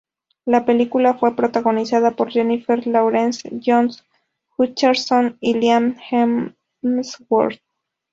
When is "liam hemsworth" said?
5.53-7.59